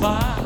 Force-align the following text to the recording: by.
by. 0.00 0.37